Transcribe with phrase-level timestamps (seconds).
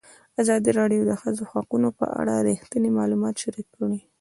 [0.41, 3.99] ازادي راډیو د د ښځو حقونه په اړه رښتیني معلومات شریک کړي.